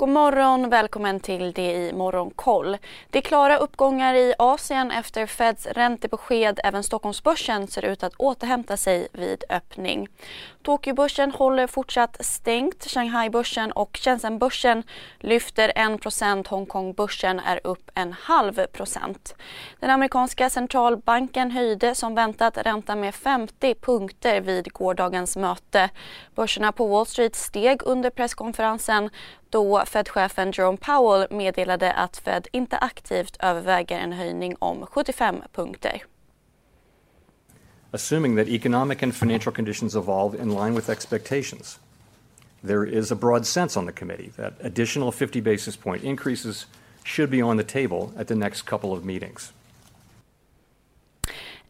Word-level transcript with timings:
God 0.00 0.08
morgon, 0.08 0.70
välkommen 0.70 1.20
till 1.20 1.52
det 1.52 1.72
i 1.72 1.92
Morgonkoll. 1.92 2.76
Det 3.10 3.18
är 3.18 3.22
klara 3.22 3.56
uppgångar 3.56 4.14
i 4.14 4.34
Asien 4.38 4.90
efter 4.90 5.26
Feds 5.26 5.66
räntebesked. 5.66 6.60
Även 6.64 6.82
Stockholmsbörsen 6.82 7.66
ser 7.66 7.84
ut 7.84 8.02
att 8.02 8.14
återhämta 8.16 8.76
sig 8.76 9.08
vid 9.12 9.44
öppning. 9.48 10.08
Tokyobörsen 10.62 11.30
håller 11.30 11.66
fortsatt 11.66 12.16
stängt. 12.20 12.84
Shanghaibörsen 12.84 13.72
och 13.72 13.98
Shenzhenbörsen 14.02 14.82
lyfter 15.18 15.72
1 15.76 16.48
Hongkongbörsen 16.48 17.40
är 17.40 17.60
upp 17.64 17.90
en 17.94 18.12
halv 18.12 18.66
procent. 18.66 19.34
Den 19.80 19.90
amerikanska 19.90 20.50
centralbanken 20.50 21.50
höjde 21.50 21.94
som 21.94 22.14
väntat 22.14 22.58
räntan 22.58 23.00
med 23.00 23.14
50 23.14 23.74
punkter 23.74 24.40
vid 24.40 24.72
gårdagens 24.72 25.36
möte. 25.36 25.90
Börserna 26.34 26.72
på 26.72 26.86
Wall 26.86 27.06
Street 27.06 27.36
steg 27.36 27.82
under 27.84 28.10
presskonferensen 28.10 29.10
då 29.50 29.84
Fed-chefen 29.86 30.52
Jerome 30.52 30.76
Powell 30.76 31.26
meddelade 31.30 31.92
att 31.92 32.16
Fed 32.16 32.48
inte 32.52 32.78
aktivt 32.78 33.36
överväger 33.40 33.98
en 33.98 34.12
höjning 34.12 34.56
om 34.58 34.86
75 34.86 35.42
punkter. 35.52 36.02
Assuming 37.92 38.36
that 38.36 38.48
economic 38.48 39.02
and 39.02 39.14
financial 39.14 39.52
conditions 39.52 39.96
evolve 39.96 40.42
in 40.42 40.54
line 40.54 40.74
with 40.74 40.90
expectations, 40.90 41.80
there 42.62 42.86
is 42.86 43.12
a 43.12 43.14
broad 43.14 43.46
sense 43.46 43.78
on 43.78 43.86
the 43.86 43.92
committee 43.92 44.30
that 44.36 44.52
additional 44.60 45.12
50 45.12 45.40
basis 45.40 45.76
point 45.76 46.04
increases 46.04 46.66
should 47.04 47.30
be 47.30 47.42
on 47.42 47.56
the 47.56 47.64
table 47.64 48.12
at 48.16 48.28
the 48.28 48.34
next 48.34 48.62
couple 48.62 48.92
of 48.92 49.04
meetings. 49.04 49.52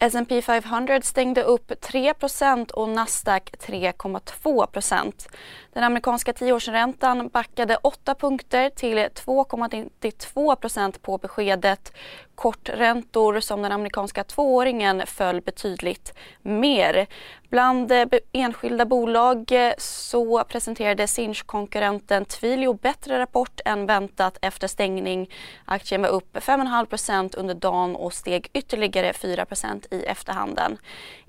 S&P 0.00 0.42
500 0.42 1.00
stängde 1.02 1.42
upp 1.42 1.70
3% 1.70 2.70
och 2.70 2.88
Nasdaq 2.88 3.50
3,2% 3.50 5.28
Den 5.72 5.84
amerikanska 5.84 6.32
tioårsräntan 6.32 7.28
backade 7.28 7.76
8 7.76 8.14
punkter 8.14 8.70
till 8.70 8.98
2,92% 8.98 10.98
på 11.02 11.18
beskedet. 11.18 11.92
Korträntor 12.38 13.40
som 13.40 13.62
den 13.62 13.72
amerikanska 13.72 14.24
tvååringen 14.24 15.02
föll 15.06 15.40
betydligt 15.40 16.14
mer. 16.42 17.06
Bland 17.50 17.92
eh, 17.92 18.06
enskilda 18.32 18.84
bolag 18.84 19.52
eh, 19.52 19.72
så 19.78 20.44
presenterade 20.44 21.06
Sinch-konkurrenten 21.06 22.24
Twilio 22.24 22.72
bättre 22.72 23.18
rapport 23.18 23.60
än 23.64 23.86
väntat 23.86 24.38
efter 24.42 24.68
stängning. 24.68 25.30
Aktien 25.64 26.02
var 26.02 26.08
upp 26.08 26.36
5,5% 26.36 27.34
under 27.38 27.54
dagen 27.54 27.96
och 27.96 28.12
steg 28.12 28.50
ytterligare 28.52 29.12
4% 29.12 29.94
i 29.94 30.02
efterhanden. 30.02 30.78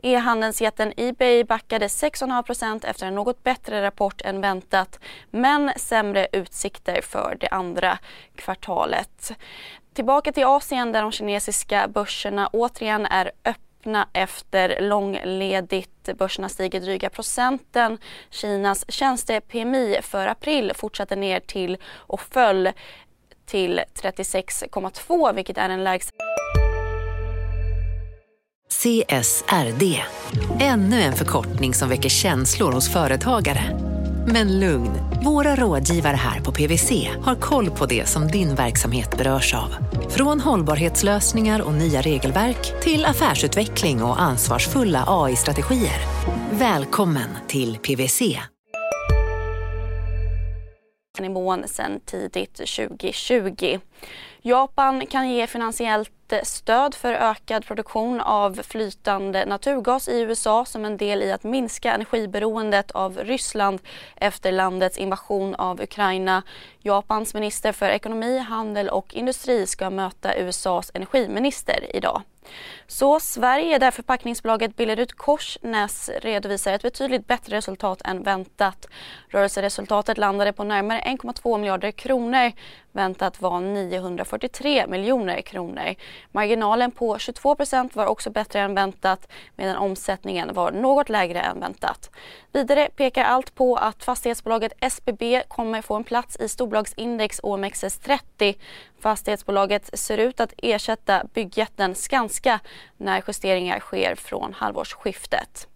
E-handelsjätten 0.03 0.93
Ebay 0.97 1.43
backade 1.43 1.87
6,5% 1.87 2.85
efter 2.85 3.05
en 3.05 3.15
något 3.15 3.43
bättre 3.43 3.81
rapport 3.81 4.21
än 4.21 4.41
väntat 4.41 4.99
men 5.31 5.71
sämre 5.75 6.27
utsikter 6.31 7.01
för 7.01 7.37
det 7.39 7.47
andra 7.47 7.97
kvartalet. 8.35 9.31
Tillbaka 9.93 10.31
till 10.31 10.45
Asien 10.45 10.91
där 10.91 11.01
de 11.01 11.11
kinesiska 11.11 11.87
börserna 11.87 12.49
återigen 12.53 13.05
är 13.05 13.31
öppna 13.45 14.07
efter 14.13 14.81
långledigt. 14.81 16.09
Börserna 16.17 16.49
stiger 16.49 16.81
dryga 16.81 17.09
procenten. 17.09 17.97
Kinas 18.29 18.91
tjänste-PMI 18.91 19.99
för 20.01 20.27
april 20.27 20.71
fortsatte 20.75 21.15
ner 21.15 21.39
till 21.39 21.77
och 21.95 22.21
föll 22.21 22.69
till 23.45 23.81
36,2 24.01 25.35
vilket 25.35 25.57
är 25.57 25.69
en 25.69 25.83
lägsta 25.83 26.13
CSRD, 28.69 30.03
ännu 30.59 31.01
en 31.01 31.13
förkortning 31.13 31.73
som 31.73 31.89
väcker 31.89 32.09
känslor 32.09 32.71
hos 32.71 32.93
företagare. 32.93 33.88
Men 34.33 34.59
lugn, 34.59 34.91
våra 35.23 35.55
rådgivare 35.55 36.15
här 36.15 36.41
på 36.41 36.51
PWC 36.51 37.09
har 37.21 37.35
koll 37.35 37.69
på 37.69 37.85
det 37.85 38.07
som 38.07 38.27
din 38.27 38.55
verksamhet 38.55 39.17
berörs 39.17 39.53
av. 39.53 39.75
Från 40.09 40.39
hållbarhetslösningar 40.39 41.61
och 41.61 41.73
nya 41.73 42.01
regelverk 42.01 42.81
till 42.81 43.05
affärsutveckling 43.05 44.03
och 44.03 44.21
ansvarsfulla 44.21 45.03
AI-strategier. 45.07 45.99
Välkommen 46.51 47.29
till 47.47 47.77
PWC. 47.77 48.21
nivån 51.19 51.63
sedan 51.67 51.99
tidigt 52.05 52.55
2020. 52.55 53.79
Japan 54.41 55.05
kan 55.05 55.29
ge 55.29 55.47
finansiellt 55.47 56.11
stöd 56.43 56.95
för 56.95 57.13
ökad 57.13 57.65
produktion 57.65 58.21
av 58.21 58.61
flytande 58.63 59.45
naturgas 59.45 60.07
i 60.07 60.19
USA 60.19 60.65
som 60.65 60.85
en 60.85 60.97
del 60.97 61.23
i 61.23 61.31
att 61.31 61.43
minska 61.43 61.93
energiberoendet 61.93 62.91
av 62.91 63.17
Ryssland 63.17 63.79
efter 64.15 64.51
landets 64.51 64.97
invasion 64.97 65.55
av 65.55 65.81
Ukraina. 65.81 66.43
Japans 66.79 67.33
minister 67.33 67.71
för 67.71 67.89
ekonomi, 67.89 68.37
handel 68.37 68.89
och 68.89 69.13
industri 69.13 69.67
ska 69.67 69.89
möta 69.89 70.35
USAs 70.35 70.91
energiminister 70.93 71.95
idag. 71.95 72.21
Så 72.87 73.19
Sverige, 73.19 73.77
där 73.77 73.91
förpackningsbolaget 73.91 74.75
Billerud 74.75 75.11
Korsnäs 75.15 76.09
redovisar 76.21 76.73
ett 76.73 76.81
betydligt 76.81 77.27
bättre 77.27 77.57
resultat 77.57 78.01
än 78.05 78.23
väntat. 78.23 78.87
Rörelseresultatet 79.27 80.17
landade 80.17 80.53
på 80.53 80.63
närmare 80.63 80.99
1,2 80.99 81.57
miljarder 81.57 81.91
kronor. 81.91 82.51
Väntat 82.91 83.41
var 83.41 83.59
943 83.59 84.87
miljoner 84.87 85.41
kronor. 85.41 85.95
Marginalen 86.31 86.91
på 86.91 87.17
22% 87.17 87.89
var 87.93 88.05
också 88.05 88.29
bättre 88.29 88.59
än 88.59 88.75
väntat 88.75 89.27
medan 89.55 89.75
omsättningen 89.75 90.53
var 90.53 90.71
något 90.71 91.09
lägre 91.09 91.39
än 91.39 91.59
väntat. 91.59 92.09
Vidare 92.51 92.89
pekar 92.95 93.23
allt 93.23 93.55
på 93.55 93.75
att 93.75 94.03
fastighetsbolaget 94.03 94.73
SBB 94.79 95.43
kommer 95.47 95.81
få 95.81 95.95
en 95.95 96.03
plats 96.03 96.37
i 96.39 96.49
storbolagsindex 96.49 97.41
OMXS30. 97.41 98.55
Fastighetsbolaget 98.99 99.99
ser 99.99 100.17
ut 100.17 100.39
att 100.39 100.53
ersätta 100.57 101.23
byggjätten 101.33 101.95
Skanska 101.95 102.38
när 102.97 103.23
justeringar 103.27 103.79
sker 103.79 104.15
från 104.15 104.53
halvårsskiftet. 104.53 105.67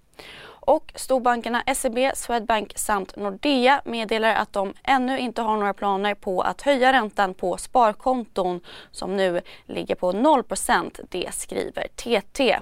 Och 0.66 0.92
storbankerna 0.96 1.64
SEB, 1.76 1.98
Swedbank 2.16 2.74
samt 2.76 3.16
Nordea 3.16 3.82
meddelar 3.86 4.36
att 4.36 4.54
de 4.54 4.74
ännu 4.84 5.20
inte 5.20 5.42
har 5.42 5.58
några 5.58 5.74
planer 5.74 6.16
på 6.16 6.42
att 6.42 6.62
höja 6.62 6.94
räntan 6.94 7.34
på 7.34 7.58
sparkonton 7.58 8.62
som 8.92 9.18
nu 9.18 9.42
ligger 9.66 9.96
på 9.96 10.12
0 10.12 10.44
Det 11.10 11.34
skriver 11.34 11.88
TT. 11.96 12.60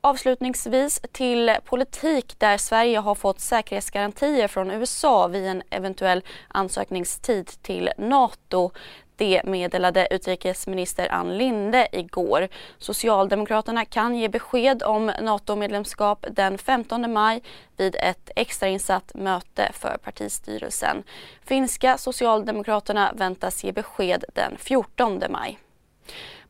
Avslutningsvis 0.00 1.00
till 1.12 1.56
politik 1.64 2.34
där 2.38 2.58
Sverige 2.58 2.98
har 2.98 3.14
fått 3.14 3.40
säkerhetsgarantier 3.40 4.48
från 4.48 4.70
USA 4.70 5.26
vid 5.26 5.46
en 5.46 5.62
eventuell 5.70 6.24
ansökningstid 6.48 7.46
till 7.46 7.90
Nato. 7.98 8.70
Det 9.20 9.40
meddelade 9.44 10.08
utrikesminister 10.10 11.12
Ann 11.12 11.38
Linde 11.38 11.88
igår. 11.92 12.48
Socialdemokraterna 12.78 13.84
kan 13.84 14.14
ge 14.14 14.28
besked 14.28 14.82
om 14.82 15.12
NATO-medlemskap 15.20 16.26
den 16.30 16.58
15 16.58 17.12
maj 17.12 17.42
vid 17.76 17.96
ett 17.96 18.30
extrainsatt 18.36 19.14
möte 19.14 19.70
för 19.72 19.96
partistyrelsen. 20.04 21.02
Finska 21.44 21.98
Socialdemokraterna 21.98 23.12
väntas 23.14 23.64
ge 23.64 23.72
besked 23.72 24.24
den 24.34 24.56
14 24.58 25.22
maj. 25.30 25.58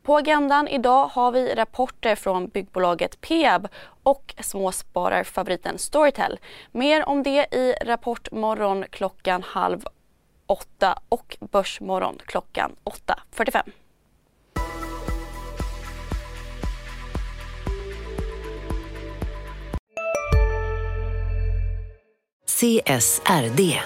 På 0.03 0.17
agendan 0.17 0.69
idag 0.69 1.07
har 1.07 1.33
vi 1.33 1.55
rapporter 1.55 2.15
från 2.15 2.49
byggbolaget 2.49 3.21
Peab 3.21 3.69
och 4.03 4.35
småspararfavoriten 4.41 5.79
Storytel. 5.79 6.39
Mer 6.73 7.09
om 7.09 7.23
det 7.23 7.55
i 7.55 7.75
Rapportmorgon 7.85 8.85
klockan 8.91 9.43
halv 9.43 9.85
8 10.51 10.99
och 11.09 11.37
Börsmorgon 11.53 12.19
klockan 12.27 12.73
8.45. 13.35 13.63
CSRD, 22.47 23.79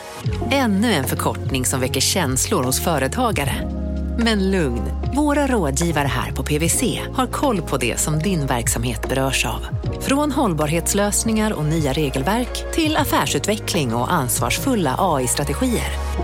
ännu 0.51 0.93
en 0.93 1.05
förkortning 1.05 1.65
som 1.65 1.81
väcker 1.81 2.01
känslor 2.01 2.63
hos 2.63 2.85
företagare. 2.85 3.71
Men 4.19 4.51
lugn, 4.51 4.83
våra 5.17 5.47
rådgivare 5.47 6.09
här 6.09 6.33
på 6.33 6.43
PWC 6.43 7.01
har 7.13 7.27
koll 7.27 7.63
på 7.63 7.77
det 7.77 8.01
som 8.01 8.19
din 8.19 8.47
verksamhet 8.47 9.09
berörs 9.09 9.47
av. 9.47 9.67
Från 10.01 10.33
hållbarhetslösningar 10.33 11.53
och 11.53 11.65
nya 11.65 11.93
regelverk 11.93 12.73
till 12.73 12.97
affärsutveckling 12.97 13.95
och 13.95 14.13
ansvarsfulla 14.13 14.97
AI-strategier. 14.99 16.24